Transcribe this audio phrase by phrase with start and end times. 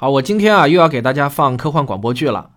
[0.00, 2.50] 好，我今天啊又要给大家放科幻广播剧了。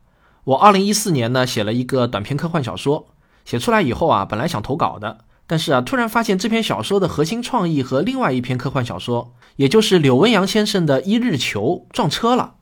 [0.44, 3.08] 我二零一四年呢写了一个短篇科幻小说，
[3.46, 12.54] 写出来以后啊，本来想投稿的，但是啊突然发现这篇小说的核心创意和另外一篇科幻小说，也就是柳文阳先生的《一日球》撞车了。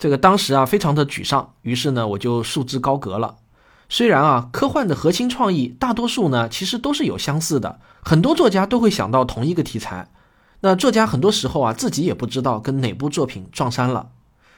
[0.00, 3.36] 这个当时啊非常的沮丧，于是呢我就束之高阁了。
[3.88, 10.08] 虽然啊科幻的核心创意大多数呢其实都是有相似的，很多作家都会想到同一个题材。
[10.60, 14.10] 那作家很多时候啊，自己也不知道跟哪部作品撞衫了。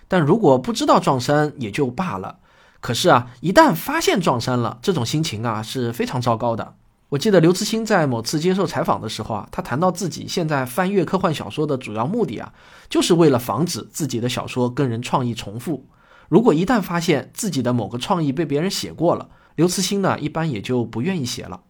[0.09, 2.39] 但如果不知道撞衫也就罢了，
[2.81, 6.75] 可是啊，一旦发现撞衫了，这种心情啊是非常糟糕的。
[7.11, 12.53] 我记得刘慈欣在某次接受采访的时候啊，他谈到自己现在翻阅科幻小说的主要目的啊，
[12.89, 15.87] 就是为了防止自己的小说跟人创意重复。
[16.29, 21.61] 如果一旦发现自己的某个创意被别人写过了，刘慈欣呢一般也就不愿意写了。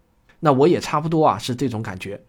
[0.41, 2.23] 那我也差不多啊，是这种感觉。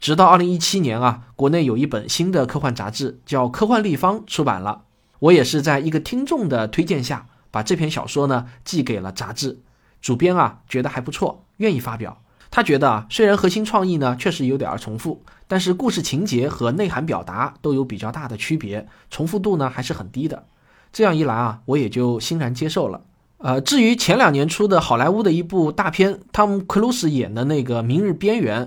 [0.00, 4.82] 直到二零一七年啊，国内有一本新的科幻杂志叫《科幻立方》出版了。
[5.18, 9.60] 我也是在一个听众的推荐下，把这篇小说呢寄给了杂志。
[10.00, 12.22] 主编啊觉得还不错，愿意发表。
[12.50, 20.46] 他觉得啊，虽然核心创意呢确实有点儿重复，但是故事情节和内涵表达都有比较大的区别，重复度呢还是很低的。
[20.92, 23.02] 这样一来啊，我也就欣然接受了。
[23.38, 28.66] 呃，至于前两年出的好莱坞的一部大片，汤姆克鲁斯演的那个《明日边缘》。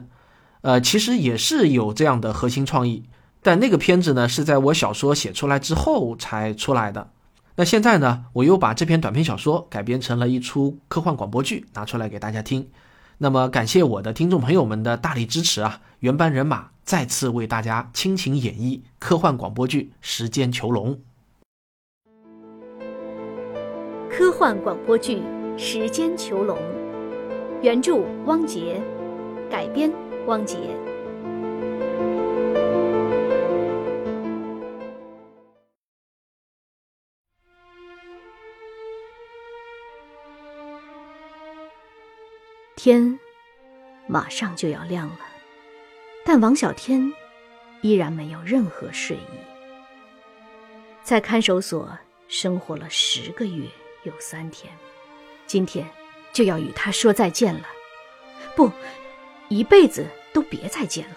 [0.61, 3.03] 呃，其实也是有这样的核心创意，
[3.41, 7.11] 但那个片子呢是在我小说写出来之后才出来的。
[7.55, 12.69] 那现在呢，我又把这篇短篇小说改编成了一出科幻广播剧，拿出来给大家听。
[13.17, 15.81] 那么感谢我的听众朋友们的大力支持啊！
[15.99, 20.95] 原班人马再次为大家倾情演绎科幻广播剧《时间囚笼》。
[24.09, 25.17] 科幻广播剧
[25.57, 26.57] 《时间囚笼》，
[27.61, 28.81] 原著汪杰，
[29.49, 29.91] 改编。
[30.31, 30.55] 汪杰。
[42.77, 43.19] 天
[44.07, 45.17] 马上就要亮了，
[46.23, 47.11] 但王小天
[47.81, 49.19] 依然没有任何睡意。
[51.03, 51.89] 在看守所
[52.29, 53.67] 生活了十个月
[54.03, 54.73] 有三天，
[55.45, 55.85] 今天
[56.31, 57.67] 就要与他说再见了。
[58.55, 58.71] 不。
[59.49, 61.15] 一辈子都别再见了。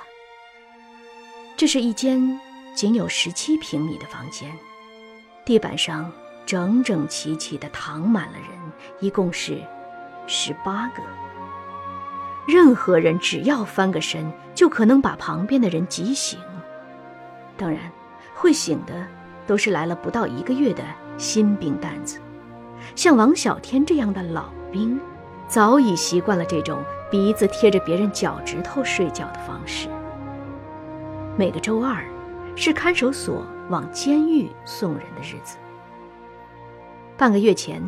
[1.56, 2.41] 这是一间
[2.75, 4.50] 仅有十七平米的房间，
[5.44, 6.10] 地板上
[6.44, 8.48] 整整齐齐的躺满了人，
[9.00, 9.58] 一共是
[10.26, 11.02] 十八个。
[12.47, 16.38] 任何人只要翻个身，就可能把旁边的人挤醒。
[17.56, 17.78] 当然，
[18.34, 19.06] 会醒的
[19.46, 20.82] 都是来了不到一个月的
[21.16, 22.20] 新兵蛋子，
[22.96, 25.00] 像王小天这样的老兵。
[25.46, 26.82] 早已习惯了这种
[27.14, 29.88] 鼻子贴着别人脚趾头睡觉的方式。
[31.38, 32.04] 每个周二，
[32.56, 35.56] 是看守所往监狱送人的日子。
[37.16, 37.80] 半个月前，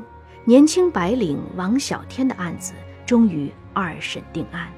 [0.44, 2.72] 年轻白领王小天的案子
[3.04, 4.68] 终于二审定案，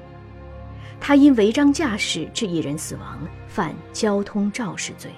[0.99, 5.11] 他因违章驾驶致一人死亡，犯交通肇事罪，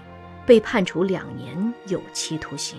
[0.46, 2.78] 被判处两年有期徒刑。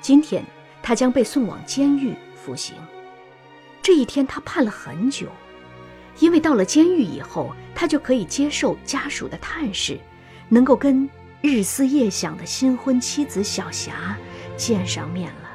[0.00, 0.42] 今天，
[0.82, 2.74] 他将被送往监狱服刑。
[3.84, 5.28] 这一天他盼了很久，
[6.18, 10.00] 因为到了监狱以后，他就可以接受家属的探视，
[10.48, 11.06] 能够跟
[11.42, 14.16] 日思夜想的新婚妻子小霞
[14.56, 15.50] 见上面了。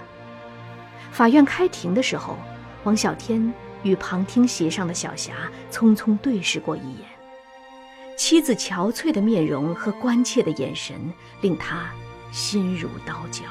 [1.11, 2.37] 法院开庭的时候，
[2.83, 3.51] 王小天
[3.81, 5.33] 与旁听席上的小霞
[5.71, 7.09] 匆匆对视过一眼，
[8.15, 11.89] 妻子憔悴的面容和关切的眼神令他
[12.31, 13.45] 心如刀绞。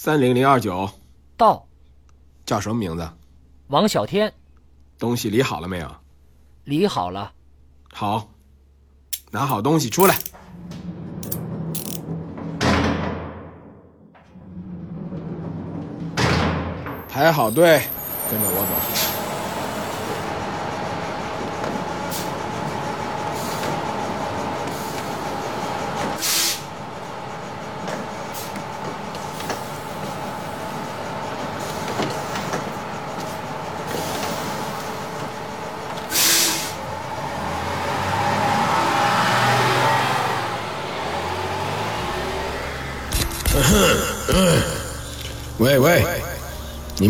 [0.00, 0.88] 三零零二九，
[1.36, 1.66] 到，
[2.46, 3.10] 叫什么名字？
[3.66, 4.32] 王小天。
[4.96, 5.92] 东西理好了没有？
[6.62, 7.32] 理好了。
[7.92, 8.28] 好，
[9.32, 10.16] 拿好东西出来。
[17.08, 17.82] 排好队，
[18.30, 18.97] 跟着我走。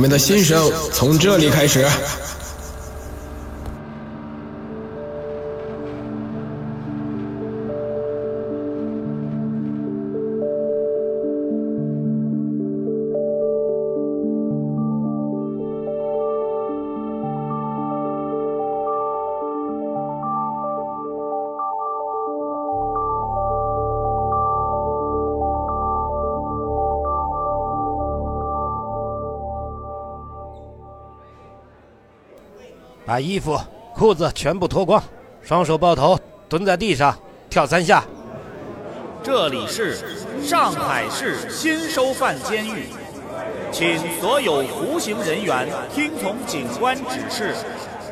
[0.08, 1.86] 们的新生从这里开始。
[33.08, 33.58] 把衣服、
[33.94, 35.02] 裤子全部脱光，
[35.40, 37.18] 双手抱头，蹲在地上
[37.48, 38.04] 跳三下。
[39.22, 39.96] 这里是
[40.42, 42.88] 上海市新收犯监狱，
[43.72, 47.54] 请所有服刑人员听从警官指示，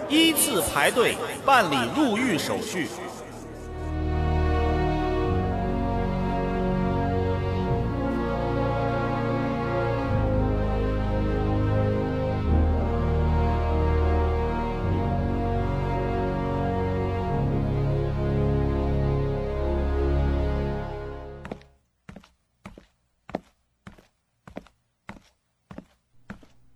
[0.08, 1.14] 依次排队
[1.44, 2.88] 办理入狱手续。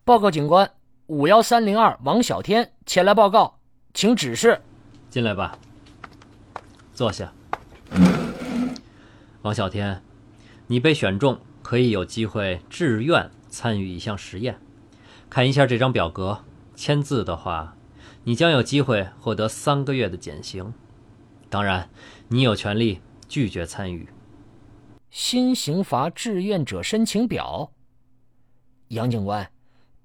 [0.02, 0.68] 报告警官，
[1.06, 3.58] 五幺三零二王小天前来报告，
[3.92, 4.60] 请指示。
[5.10, 5.58] 进来吧，
[6.94, 7.32] 坐下。
[9.42, 10.02] 王小天，
[10.66, 14.58] 你被选中，可以有机会志愿参与一项实验。
[15.28, 16.44] 看一下这张表格，
[16.74, 17.76] 签字的话，
[18.24, 20.72] 你将有机会获得三个月的减刑。
[21.48, 21.88] 当然，
[22.28, 24.08] 你有权利拒绝参与。
[25.10, 27.70] 新刑罚志愿者申请表，
[28.88, 29.50] 杨警官。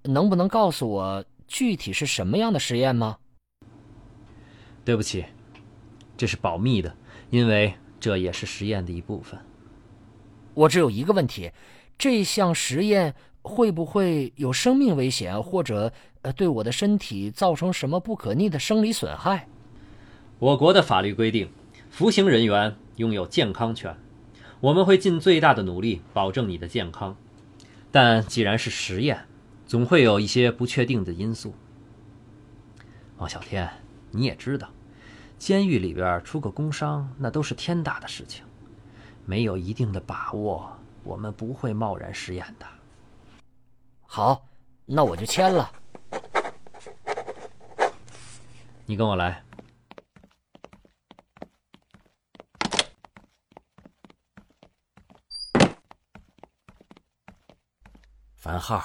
[0.06, 3.18] 能不能告诉我具体是什么样的实验吗？
[4.84, 5.26] 对不起，
[6.16, 6.96] 这是保密的，
[7.30, 9.40] 因为这也是实验的一部分。
[10.54, 11.52] 我只有一个问题：
[11.98, 15.92] 这项实验会不会有生命危险，或者
[16.22, 19.48] 呃对我的身体造成什么不可逆的生理损害？
[20.40, 21.50] 我国的法律规定，
[21.90, 23.96] 服刑人员拥有健康权，
[24.60, 27.16] 我们会尽最大的努力保证你的健康。
[27.92, 29.26] 但既然是实验，
[29.68, 31.54] 总会有一些不确定的因素。
[33.18, 33.70] 王小天，
[34.12, 34.70] 你也知道，
[35.38, 38.46] 监狱里边出个工伤，那都是天大的事情。
[39.26, 40.72] 没有一定的把握，
[41.04, 42.66] 我们不会贸然实验的。
[44.06, 44.46] 好，
[44.86, 45.72] 那我就签了。
[48.86, 49.44] 你跟我来。
[58.36, 58.84] 番号。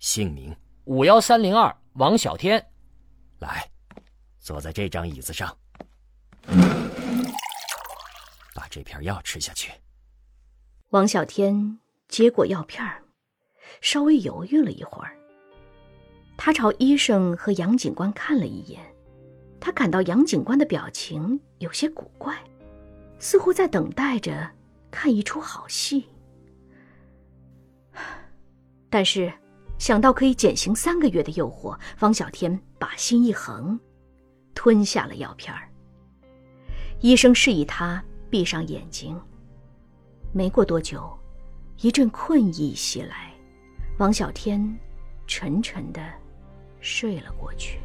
[0.00, 2.70] 姓名：五幺三零二王小天。
[3.38, 3.70] 来，
[4.38, 5.54] 坐在这张椅子上，
[8.54, 9.70] 把这片药吃下去。
[10.88, 12.82] 王小天接过药片
[13.82, 15.14] 稍微犹豫了一会儿。
[16.38, 18.82] 他朝医生和杨警官看了一眼，
[19.60, 22.34] 他感到杨警官的表情有些古怪，
[23.18, 24.50] 似乎在等待着
[24.90, 26.08] 看一出好戏。
[28.88, 29.30] 但是。
[29.80, 33.80] 想到可以减刑三个月的诱惑，方小天把心一横，
[34.54, 35.66] 吞下了药片儿。
[37.00, 39.18] 医生示意他闭上眼睛。
[40.32, 41.18] 没过多久，
[41.80, 43.32] 一阵困意袭来，
[43.98, 44.78] 王小天
[45.26, 46.12] 沉沉的
[46.80, 47.80] 睡了过去。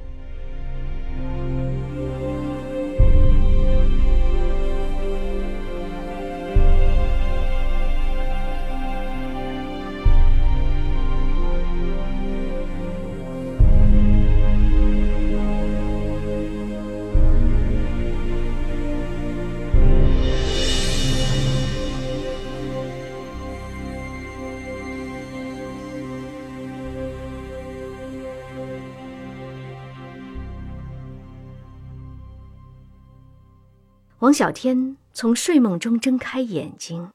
[34.25, 37.13] 王小天从睡梦中睁开眼睛，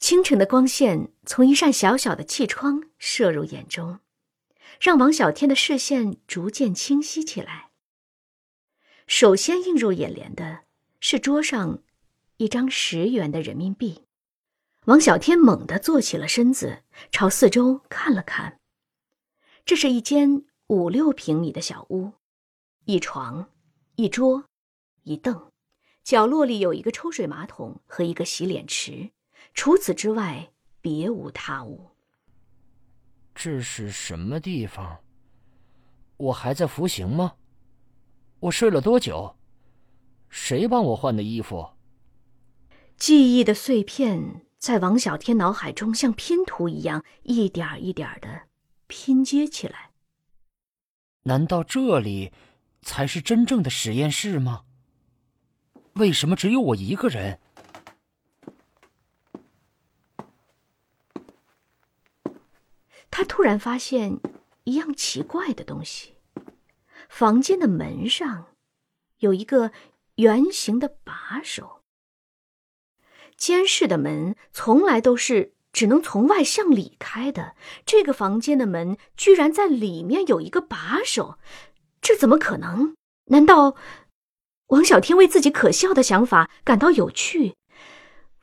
[0.00, 4.00] 清晨的光线从一扇小小的气窗射入眼中，
[4.80, 7.70] 让王小天的视线逐渐清晰起来。
[9.06, 10.62] 首先映入眼帘的
[10.98, 11.78] 是桌上
[12.38, 14.02] 一张十元的人民币。
[14.86, 18.58] 王小天猛地坐起了身子，朝四周看了看。
[19.64, 22.14] 这是一间五六平米的小屋，
[22.86, 23.48] 一床，
[23.94, 24.46] 一桌，
[25.04, 25.49] 一凳。
[26.02, 29.10] 角落里有一个抽水马桶和一个洗脸池，
[29.54, 31.90] 除此之外别无他物。
[33.34, 34.98] 这是什么地方？
[36.16, 37.34] 我还在服刑吗？
[38.40, 39.36] 我睡了多久？
[40.28, 41.70] 谁帮我换的衣服？
[42.96, 48.42] 记忆的碎片在王小天脑海中像拼图一样，一点一点的
[48.86, 49.90] 拼接起来。
[51.22, 52.32] 难道这里
[52.82, 54.64] 才是真正的实验室吗？
[55.94, 57.38] 为什么只有我一个人？
[63.10, 64.20] 他突然发现
[64.64, 66.14] 一样奇怪的东西：
[67.08, 68.46] 房间的门上
[69.18, 69.72] 有一个
[70.14, 71.82] 圆形的把手。
[73.36, 81.38] 监室的门从来都是只能从外向里开的，这个房间的门居然在里面有一个把手，
[82.00, 82.94] 这怎么可能？
[83.26, 83.76] 难道
[84.70, 87.54] 王小天为自己可笑的想法感到有趣？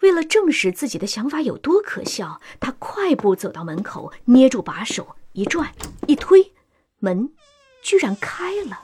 [0.02, 5.72] 为了证实自己的想法有多可笑，他快步走到门口，捏住把手，一转
[6.06, 6.52] 一推，
[7.00, 7.32] 门
[7.82, 8.82] 居然开了。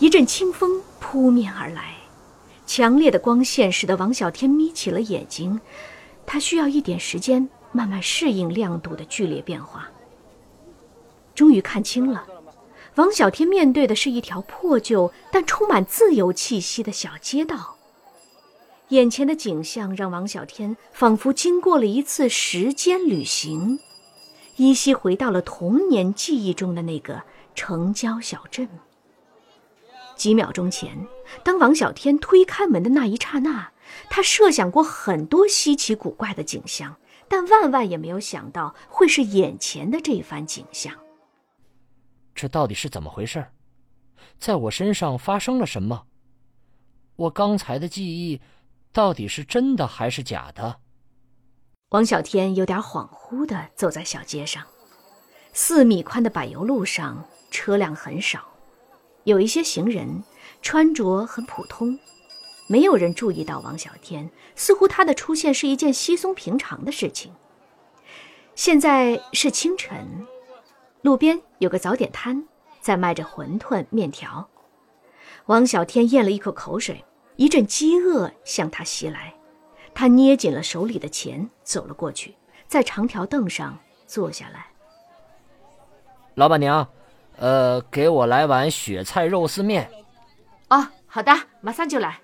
[0.00, 1.94] 一阵清风扑面而来，
[2.66, 5.60] 强烈的光线使得王小天眯起了眼睛。
[6.26, 9.88] 他需要一点时间慢慢适应亮度的剧烈变化。
[11.40, 12.26] 终于看清了，
[12.96, 17.78] 王小天面对的是一条破旧但充满自由气息的小街道。
[18.88, 23.78] 眼前的景象让王小天仿佛经过了一次时间旅行，
[24.56, 27.22] 依稀回到了童年记忆中的那个
[27.54, 28.68] 城郊小镇。
[30.14, 31.06] 几秒钟前，
[31.42, 33.70] 当王小天推开门的那一刹那，
[34.10, 36.96] 他设想过很多稀奇古怪的景象，
[37.28, 40.92] 但万万也没有想到会是眼前的这番景象。
[42.34, 43.46] 这到底是怎么回事？
[44.38, 46.06] 在我身上发生了什么？
[47.16, 48.40] 我刚才的记忆
[48.92, 50.80] 到底是真的还是假的？
[51.90, 54.64] 王小天有点恍惚的走在小街上，
[55.52, 58.46] 四米宽的柏油路上车辆很少。
[59.24, 60.22] 有一些行人
[60.62, 61.98] 穿着很普通，
[62.68, 67.32] 没有人注意到王小天，似乎他的出现是一件稀松平常的事情。
[68.54, 70.26] 现在是清晨，
[71.02, 72.46] 路边有个早点摊
[72.80, 74.48] 在卖着馄饨面条。
[75.46, 77.04] 王小天咽了一口口水，
[77.36, 79.34] 一阵饥饿向他袭来，
[79.94, 84.66] 他捏紧了手里的钱，走了过去，在长条凳上坐下来。
[86.34, 86.86] 老板娘。
[87.36, 89.90] 呃，给我来碗雪菜肉丝面。
[90.68, 92.20] 哦，好的，马上就来。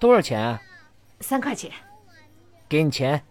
[0.00, 0.58] 多少钱？
[1.20, 1.70] 三块钱。
[2.68, 3.22] 给你钱。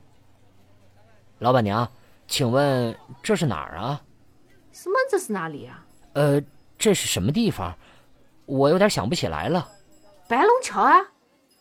[1.39, 1.89] 老板娘。
[2.27, 3.99] 请问这是哪儿啊？
[4.71, 4.95] 什么？
[5.09, 5.83] 这是哪里啊？
[6.13, 6.39] 呃，
[6.77, 7.75] 这是什么地方？
[8.45, 9.67] 我有点想不起来了。
[10.27, 10.95] 白龙桥啊！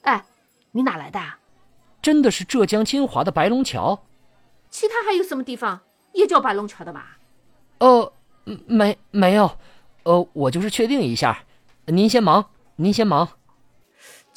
[0.02, 0.22] 哎，
[0.72, 1.18] 你哪来的？
[2.02, 4.04] 真的是浙江金华的白龙桥。
[4.68, 5.80] 其他还有什么地方
[6.12, 7.16] 也叫白龙桥的吧？
[7.78, 8.12] 哦，
[8.66, 9.50] 没没有。
[10.02, 11.42] 呃，我就是确定一下。
[11.86, 13.26] 您先忙，您先忙。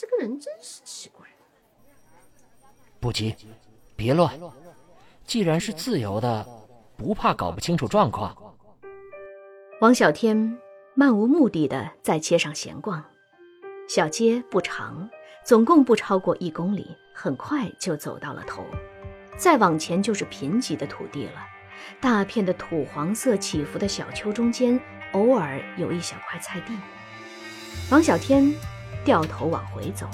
[0.01, 1.27] 这个人真是奇怪。
[3.00, 3.36] 不急，
[3.96, 4.34] 别乱。
[5.27, 6.43] 既然是自由的，
[6.98, 8.36] 不怕搞不清楚状况。
[9.79, 10.58] 王小天
[10.96, 13.05] 漫无目的的在街上闲逛，
[13.88, 15.08] 小街不长，
[15.46, 18.65] 总共不超过一公里，很快就走到了头。
[19.38, 21.46] 再往前就是贫瘠的土地了，
[22.00, 24.81] 大片的土黄色起伏的小丘中间，
[25.12, 26.74] 偶尔有一小块菜地。
[27.91, 28.51] 王小天
[29.03, 30.08] 掉头往回走，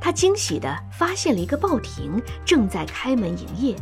[0.00, 3.76] 他惊喜的发现了一个报亭正在开门营业。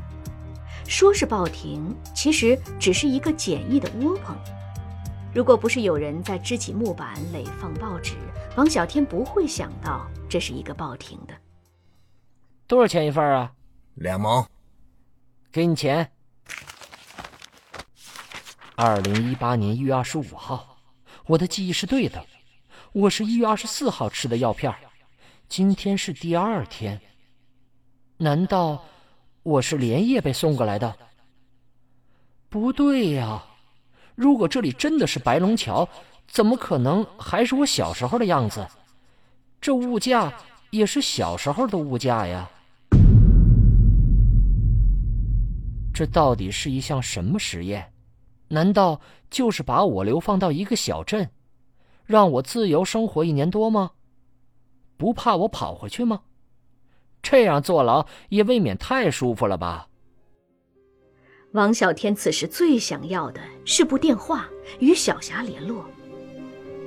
[0.87, 4.37] 说是报亭，其实只是一个简易的窝棚。
[5.35, 8.15] 如果不是有人在支起木板垒放报纸，
[8.57, 11.35] 王小天不会想到这是一个报亭的。
[12.67, 13.53] 多少钱一份啊？
[13.95, 14.47] 两毛。
[15.51, 16.11] 给你钱。
[18.77, 20.77] 二零一八年一月二十五号，
[21.27, 22.25] 我的记忆是对的。
[22.95, 24.73] 我是一月二十四号吃的药片，
[25.49, 27.01] 今天是第二天。
[28.19, 28.85] 难道？
[29.43, 30.95] 我是连夜被送过来的。
[32.49, 33.45] 不对呀，
[34.15, 35.89] 如果这里真的是白龙桥，
[36.29, 38.65] 怎么可能还是我小时候的样子？
[39.61, 40.33] 这物价
[40.71, 42.49] 也是小时候的物价呀。
[45.93, 47.93] 这到底是一项什么实验？
[48.47, 51.29] 难道就是把我流放到一个小镇，
[52.07, 53.93] 让我自由生活一年多吗？
[54.97, 56.21] 不怕我跑回去吗？
[57.23, 59.89] 这样坐牢也未免太舒服了吧？
[61.53, 64.49] 王小天此时最想要的是部电话
[64.81, 65.85] 与小霞联络，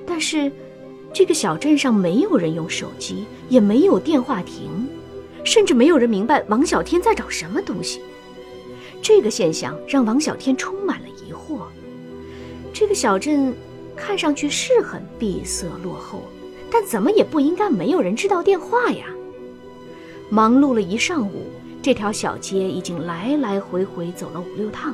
[0.05, 0.51] 但是
[1.13, 4.87] 这个小镇上没有人用手机，也没有电话亭，
[5.43, 8.01] 甚至没有人明白王小天在找什么东西。
[9.01, 11.61] 这个现象让王小天充满了疑惑。
[12.73, 13.55] 这个小镇
[13.97, 16.21] 看上去是很闭塞落后，
[16.71, 19.05] 但怎么也不应该没有人知道电话呀？
[20.29, 21.47] 忙碌了一上午，
[21.81, 24.93] 这条小街已经来来回回走了五六趟。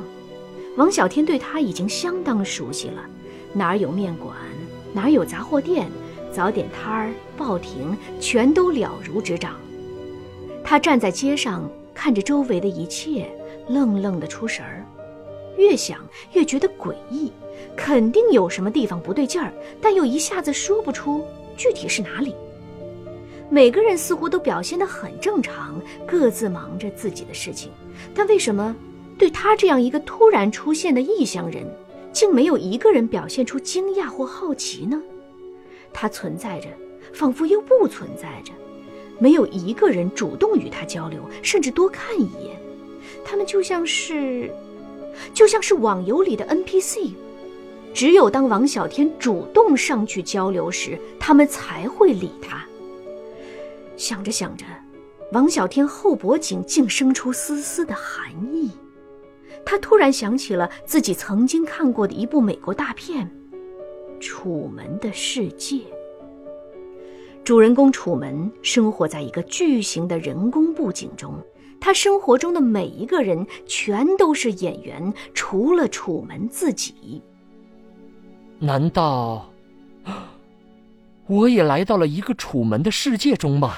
[0.76, 3.04] 王小天对他已经相当熟悉了，
[3.52, 4.34] 哪儿有面馆，
[4.92, 5.88] 哪儿有杂货店、
[6.32, 9.52] 早点摊儿、报亭，全都了如指掌。
[10.64, 13.30] 他站在街上，看着周围的一切，
[13.68, 14.84] 愣愣的出神儿。
[15.56, 15.98] 越想
[16.32, 17.30] 越觉得诡异，
[17.76, 21.24] 肯定有什么地方不对劲儿，但又一下子说不出
[21.56, 22.34] 具体是哪里。
[23.50, 27.70] 每个人似乎都表现得很正常，各自忙着自己的事情，
[28.14, 28.74] 但为什么
[29.18, 31.64] 对他这样一个突然出现的异乡人，
[32.12, 35.00] 竟没有一个人表现出惊讶或好奇呢？
[35.92, 36.68] 他存在着，
[37.12, 38.52] 仿佛又不存在着，
[39.18, 42.58] 没有一个人主动与他交流，甚至多看一眼。
[43.24, 44.50] 他们就像是……
[45.32, 47.12] 就像是网游里的 NPC，
[47.92, 52.64] 只有当王小天主动上去交流时，他们才会理他。
[53.96, 54.64] 想着想着，
[55.32, 58.70] 王小天后脖颈竟生出丝丝的寒意。
[59.64, 63.30] 他突然想起了自己曾经看过的一部美国大片
[64.20, 65.76] 《楚门的世界》。
[67.42, 71.34] 主人公楚门生活在一个巨型的人工布景中。
[71.84, 77.20] 他生活中的每一个人全都是演员，除了楚门自己。
[78.58, 79.50] 难道
[81.28, 83.74] 我也来到了一个楚门的世界中吗？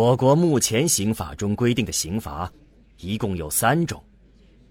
[0.00, 2.50] 我国目前刑法中规定的刑罚，
[2.96, 4.02] 一共有三种：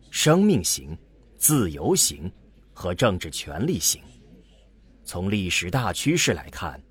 [0.10, 0.98] 生命刑、
[1.38, 2.32] 自由刑
[2.74, 4.02] 和政治权利刑。
[5.04, 6.82] 从历史大趋势来看，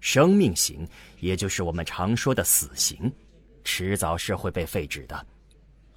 [0.00, 0.88] 生命刑，
[1.20, 3.12] 也就是我们常说的死刑，
[3.62, 5.26] 迟早是会被废止的。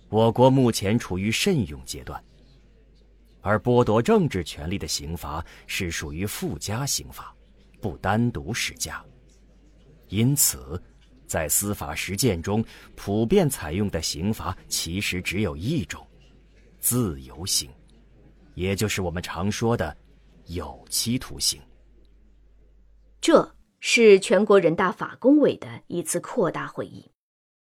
[0.10, 2.22] 我国目前处于慎用阶段。
[3.40, 7.34] 而剥夺政治权利的刑罚是属于附加刑罚，
[7.80, 9.02] 不单独施加，
[10.10, 10.78] 因此。
[11.28, 12.64] 在司法实践中，
[12.96, 16.06] 普遍采用的刑罚其实只有一种：
[16.80, 17.70] 自由刑，
[18.54, 19.96] 也就是我们常说的
[20.46, 21.62] 有期徒刑。
[23.20, 27.12] 这是全国人大法工委的一次扩大会议，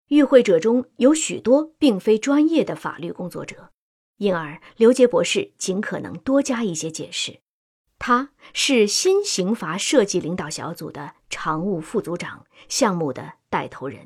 [0.10, 3.72] 与会者中有许多并非专业的法律工作者，
[4.17, 7.39] 因而刘杰博士尽可能多加一些解释。
[8.00, 13.34] 他是新刑罚设计领导小组的常务副组长，项目的。
[13.50, 14.06] 带头人，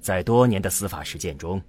[0.00, 1.62] 在多年的司法实践中，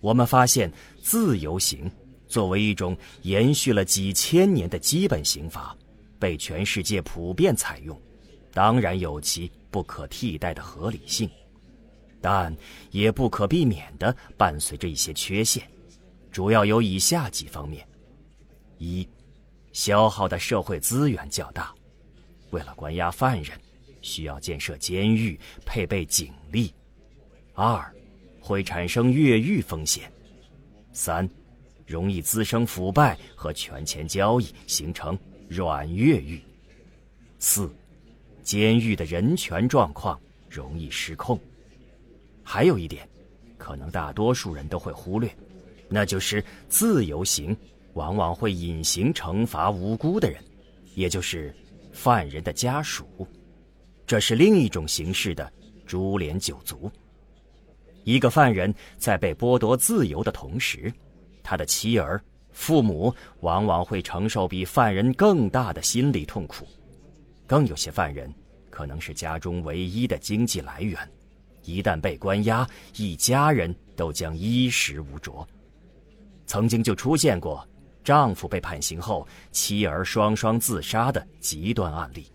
[0.00, 1.88] 我们发现自由刑
[2.26, 5.76] 作为一种延续了几千年的基本刑罚，
[6.18, 8.00] 被全世界普遍采用，
[8.54, 11.28] 当然有其不可替代的合理性，
[12.22, 12.56] 但
[12.90, 15.62] 也不可避免的伴随着一些缺陷，
[16.32, 17.86] 主要有以下几方面：
[18.78, 19.06] 一，
[19.76, 21.70] 消耗的社会资源较大，
[22.48, 23.60] 为了关押犯人。
[24.00, 26.72] 需要建设监狱，配备警力；
[27.52, 27.94] 二，
[28.40, 30.08] 会产生越狱风险；
[30.94, 31.28] 三，
[31.86, 36.38] 容易滋生腐败和权钱交易，形成软越狱；
[37.38, 37.70] 四，
[38.42, 41.38] 监狱的人权状况容易失控。
[42.42, 43.06] 还有一点，
[43.58, 45.30] 可能大多数人都会忽略，
[45.86, 47.54] 那就是自由行
[47.96, 50.38] 往往会隐形惩罚无辜的人，
[50.94, 51.54] 也就是
[51.92, 53.26] 犯人的家属。
[54.06, 55.50] 这是另一种形式的
[55.86, 56.90] 株连九族。
[58.04, 60.92] 一个犯人在被剥夺自由的同时，
[61.42, 66.66] 他的妻儿、父母往往会承受比犯人更大的心理痛苦。
[67.46, 68.32] 更有些犯人
[68.68, 70.98] 可能是家中唯一的经济来源，
[71.64, 75.46] 一旦被关押，一家人都将衣食无着。
[76.46, 77.66] 曾经就出现过
[78.06, 82.30] 丈夫被判刑后，妻儿双双自杀的极端案例。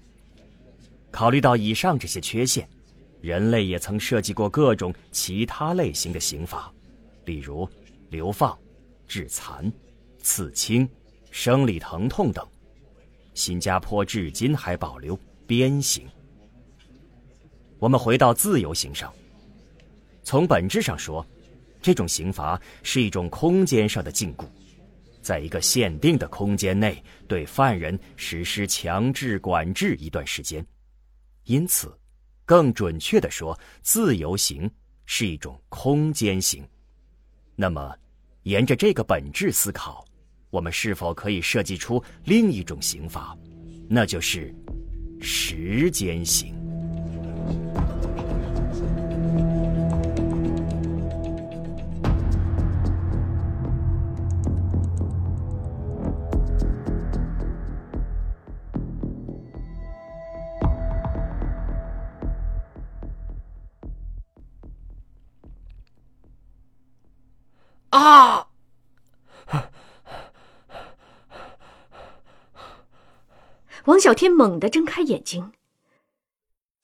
[1.10, 2.68] 考虑到以上这些缺陷，
[3.22, 6.70] 人类也曾设计过各种其他类型的刑罚，
[7.24, 7.66] 例如
[8.10, 8.58] 流放、
[9.08, 9.72] 致残、
[10.22, 10.86] 刺青、
[11.30, 12.46] 生理疼痛等。
[13.34, 16.06] 新加坡至今还保留鞭刑。
[17.80, 19.10] 我们回到自由刑上，
[20.22, 21.26] 从本质上说，
[21.82, 24.44] 这种刑罚是一种空间上的禁锢，
[25.22, 30.66] 在一个限定的空间内对犯人实施强制管制一段时间。
[31.46, 31.92] 因此，
[32.46, 34.70] 更准确的说，自由行
[35.06, 36.64] 是一种空间型。
[37.56, 37.96] 那么，
[38.44, 40.06] 沿着这个本质思考，
[40.50, 43.38] 我们是否可以设计出另一种刑法，
[43.90, 44.54] 那就是
[45.20, 46.56] 时间型？
[74.02, 75.54] 小天猛地睁开眼睛。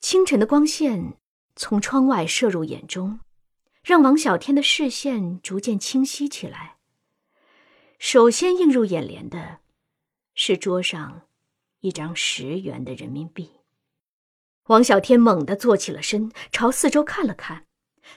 [0.00, 1.18] 清晨的光线
[1.56, 3.18] 从窗外射入眼中，
[3.82, 6.76] 让王小天的视线逐渐清晰起来。
[7.98, 9.58] 首先映入眼帘的，
[10.36, 11.22] 是桌上
[11.80, 13.50] 一张十元的人民币。
[14.68, 17.64] 王小天猛地坐起了身，朝四周看了看。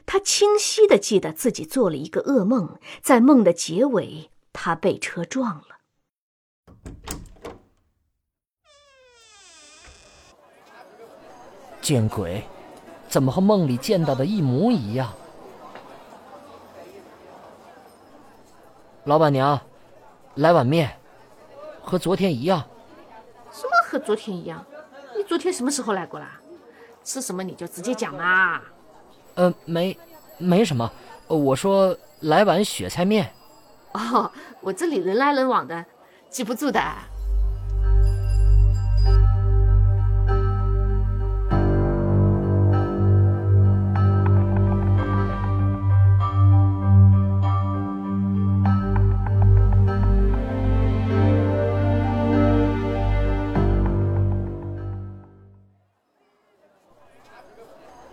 [0.06, 5.71] 他清晰的记得自己做了一个噩梦，在梦的结尾，他被车撞了。
[11.82, 12.44] 见鬼！
[13.10, 15.12] 怎么和梦里见到的一模一样？
[19.06, 19.60] 老板娘，
[20.36, 20.98] 来碗面，
[21.82, 22.64] 和昨天一样。
[23.52, 24.64] 什么和昨天一样？
[25.18, 26.40] 你昨天什么时候来过啦？
[27.04, 28.62] 吃什么你就直接讲嘛。
[29.34, 29.98] 呃，没，
[30.38, 30.90] 没什么。
[31.28, 33.34] 我说来碗雪菜面。
[33.94, 35.84] 哦，我这里人来人往的，
[36.30, 36.82] 记不住的。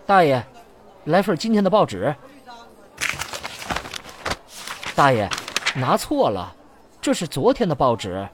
[0.09, 0.43] 大爷，
[1.05, 2.17] 来份今天的报纸。
[4.97, 5.29] 大爷，
[5.75, 6.57] 拿错了，
[6.99, 8.27] 这是昨天的报纸。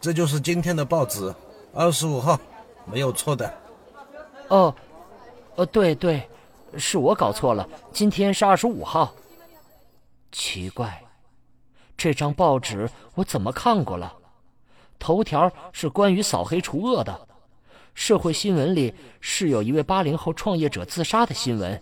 [0.00, 1.34] 这就是今天的报纸，
[1.74, 2.40] 二十五号，
[2.86, 3.54] 没有错的。
[4.48, 4.74] 哦，
[5.56, 6.26] 呃，对对，
[6.78, 9.12] 是我搞错了，今天是二十五号。
[10.32, 11.04] 奇怪，
[11.98, 14.10] 这张报纸我怎么看过了？
[14.98, 17.28] 头条是关于扫黑除恶的。
[17.94, 21.80] 社会新闻里是有一位八零后创业者自杀的新闻。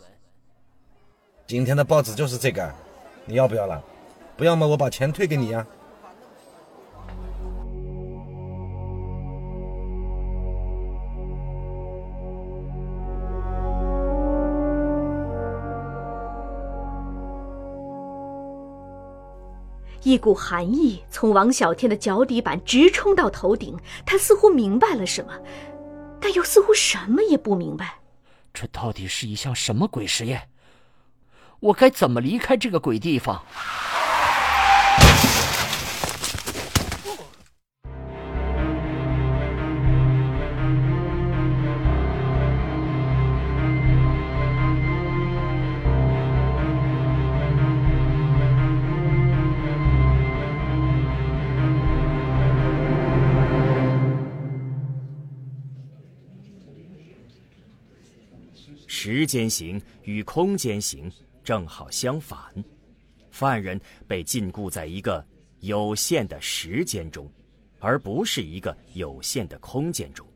[1.46, 2.72] 今天的报纸就是这个，
[3.24, 3.82] 你要不要了？
[4.36, 5.66] 不要么我把钱退给你呀。
[20.04, 25.32] 一股寒意从王小天的脚底板直冲到头顶，他似乎明白了什么。
[26.22, 27.96] 但又似乎什么也不明白，
[28.54, 30.48] 这到底是一项什么鬼实验？
[31.60, 33.44] 我该怎么离开这个鬼地方？
[59.14, 61.12] 时间型与空间型
[61.44, 62.40] 正好相反，
[63.30, 65.22] 犯人被禁锢在一个
[65.60, 67.30] 有限的时间中，
[67.78, 70.26] 而不是一个有限的空间中。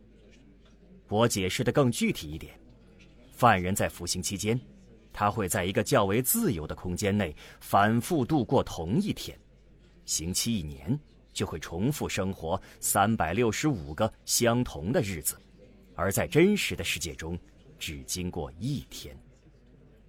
[1.09, 2.53] 我解释的更具体一点：
[3.33, 4.61] 犯人在服刑期间，
[5.11, 9.35] 他会在一个较为自由的空间内反复度过同一天，
[10.05, 11.01] 刑期一年
[11.33, 15.35] 就会重复生活三百六十五个相同的日子，
[15.95, 17.39] 而在真实的世界中。
[17.79, 19.19] 只经过一天。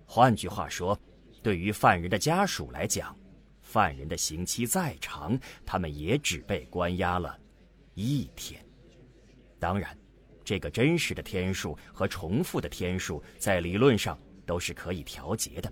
[0.06, 1.00] 换句话说，
[1.42, 3.18] 对于犯人的家属来讲，
[3.62, 7.38] 犯人的刑期再长，他们也只被关押了
[7.94, 8.64] 一天。
[9.60, 9.98] 当然，
[10.44, 15.72] 这个真实的天数和重复的天数在理论上都是可以调节的。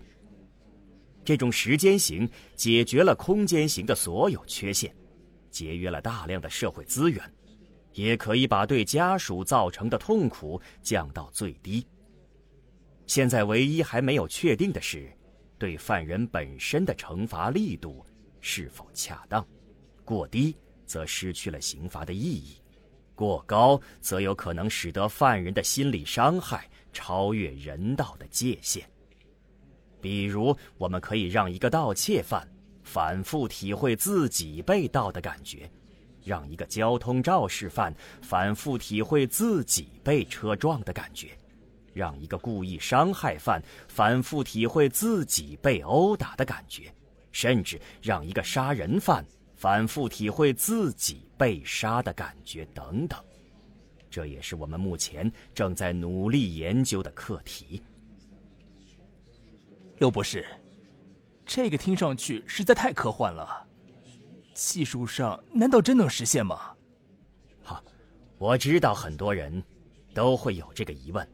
[1.23, 4.93] 这种时间型解决了空间型的所有缺陷，
[5.49, 7.34] 节约了大量的社会资源。
[7.95, 11.85] 也可以把对家属造成的痛苦降到最低。
[13.07, 15.11] 现在唯一还没有确定的是，
[15.57, 18.05] 对犯人本身的惩罚力度
[18.41, 19.45] 是否恰当。
[20.03, 20.55] 过低
[20.85, 22.61] 则失去了刑罚的意义，
[23.15, 28.87] 过高则有可能使得犯人的心理伤害超越人道的界限。
[30.01, 32.47] 比如，我们可以让一个盗窃犯
[32.83, 35.67] 反复体会自己被盗的感觉。
[36.25, 41.29] 让一个交通肇事犯反复体会自己被车撞的感觉，
[41.93, 46.93] 让一个故意伤害犯反复体会自己被殴打的感觉，
[47.31, 49.23] 甚至让一个杀人犯
[49.55, 53.17] 反复体会自己被杀的感觉等等。
[54.09, 57.83] 这也是我们目前正在努力研究的课题。
[59.97, 60.45] 刘博士，
[61.45, 63.64] 这个听上去实在太科幻了。
[64.55, 66.73] 技术上难道真能实现吗？
[67.61, 67.83] 好，
[68.37, 69.61] 我知道很多人
[70.13, 71.27] 都会有这个疑问。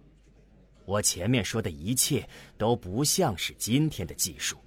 [0.86, 4.58] 我前面说的一切都不像是今天的技术。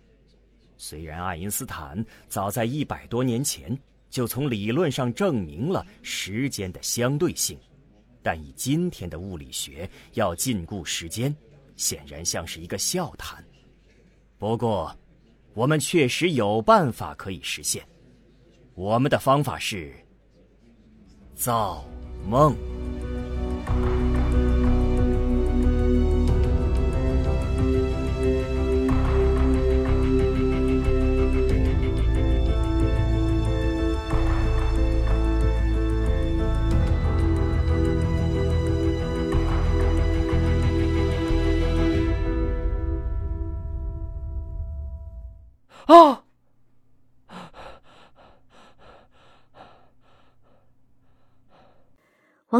[0.79, 3.77] 虽然爱因斯坦早在一百多年前
[4.09, 7.59] 就从理论上证明了时间的相对性，
[8.23, 11.35] 但以今天的物理学要禁锢时间，
[11.75, 13.45] 显然像是一个笑谈。
[14.38, 14.97] 不过，
[15.55, 17.85] 我们确实有办法可以实现。
[18.75, 19.93] 我们的方法是
[21.35, 21.85] 造
[22.29, 22.74] 梦。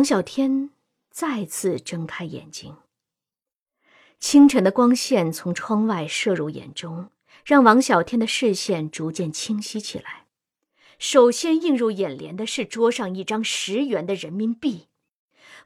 [0.04, 0.68] 王小天
[1.10, 2.76] 再次睁开眼睛。
[4.20, 7.08] 清晨的光线从窗外射入眼中，
[7.42, 10.26] 让王小天的视线逐渐清晰起来。
[10.98, 14.88] 首先映入眼帘的是桌上一张十元的人民币。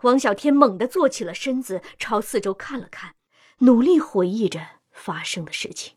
[0.02, 3.16] 王小天猛地坐起了身子，朝四周看了看，
[3.58, 5.96] 努力回忆着发生的事情。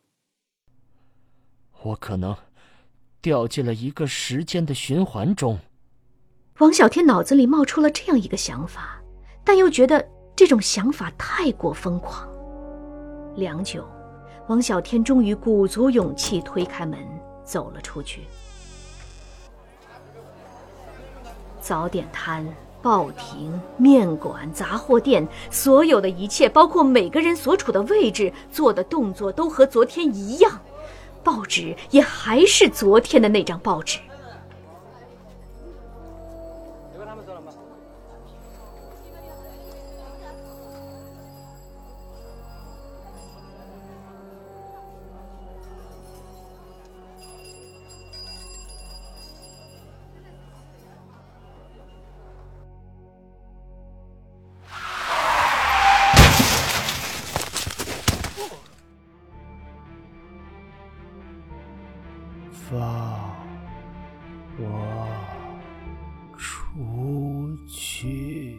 [1.84, 2.36] 我可能
[3.22, 5.60] 掉进了一个时间的循环中。
[6.62, 9.02] 王小天脑子里冒出了这样一个想法，
[9.44, 12.30] 但又觉得这种想法太过疯狂。
[13.36, 13.84] 良久，
[14.46, 17.00] 王小天终于鼓足勇气推开门
[17.44, 18.28] 走了出去。
[21.60, 22.48] 早点摊、
[22.80, 30.62] 报亭、面馆、杂货店，所有的一切，包括每个人所处的位置、做的动作，都和昨天一样。
[31.24, 33.98] 报纸也还是昨天的那张报纸。
[66.74, 68.58] 出去！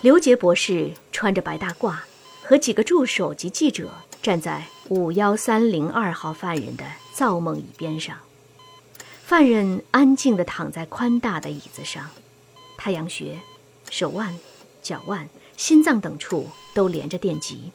[0.00, 1.94] 刘杰博士穿着白大褂，
[2.48, 3.90] 和几个助手及记者
[4.22, 8.16] 站在五幺三零二号犯人的造梦椅边上。
[9.22, 12.08] 犯人安静地躺在宽大的椅子上，
[12.78, 13.38] 太阳穴、
[13.90, 14.34] 手腕、
[14.80, 17.70] 脚腕、心脏等处都连着电极。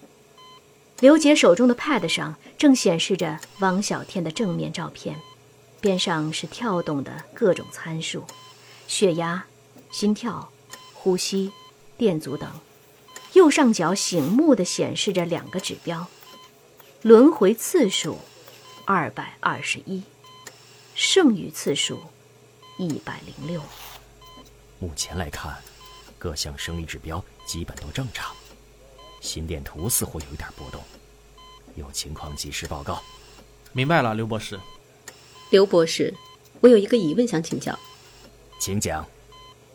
[1.01, 5.15] 刘杰手中的 pad 上正显示着王小天的正面照片，
[5.81, 8.23] 边上是跳动的各种参数：
[8.88, 9.45] 血压、
[9.91, 10.49] 心跳、
[10.95, 11.51] 呼吸。
[11.95, 12.49] 电阻等，
[13.34, 16.08] 右上角醒目的显示着两个指标：
[17.02, 18.19] 轮回次数
[18.86, 20.04] 二百二十一，
[20.93, 22.00] 剩余次数
[22.78, 23.60] 一百零六。
[24.78, 25.58] 目前来看，
[26.19, 28.36] 各项生理指标基本都正常，
[29.19, 30.84] 心电图似乎有一点波动，
[31.76, 33.02] 有情况及时报告。
[33.72, 34.60] 明白了，刘博士。
[35.50, 36.13] 刘博士，
[36.62, 37.78] 我有一个疑问想请教。
[38.60, 39.04] 请讲。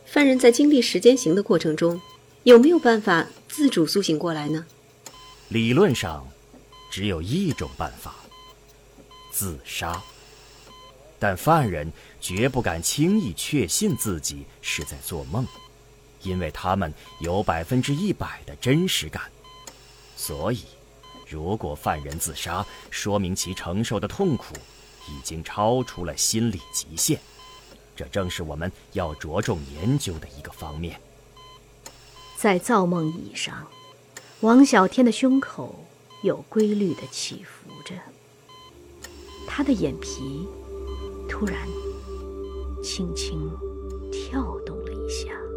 [0.06, 2.00] 犯人在经历时间行的过程中，
[2.44, 3.26] 有没有办法
[3.58, 4.64] 自主苏醒过来呢？
[5.48, 6.24] 理论上，
[6.92, 8.14] 只有一种办法：
[9.32, 10.00] 自杀。
[11.18, 15.44] 但犯人绝不敢轻易确信自己是在做梦，
[16.22, 19.24] 因为他们有百分之一百的真实感。
[20.16, 20.62] 所以，
[21.28, 24.54] 如果犯人自杀，说明其承受的痛苦
[25.08, 27.18] 已经超出了心理极限。
[27.96, 31.00] 这正是我们要着重研究的一个方面。
[32.40, 33.66] 在造梦椅上，
[34.42, 35.84] 王小天的胸口
[36.22, 37.96] 有规律的起伏着，
[39.44, 40.46] 他的眼皮
[41.28, 41.66] 突然
[42.80, 43.50] 轻轻
[44.12, 45.47] 跳动了一下。